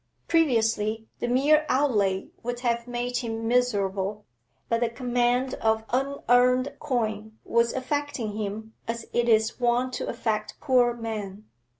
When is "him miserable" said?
3.17-4.25